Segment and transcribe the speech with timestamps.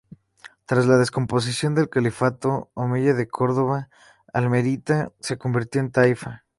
[0.65, 3.89] Tras la descomposición del califato omeya de Córdoba,
[4.33, 6.43] Almería se convirtió en taifa.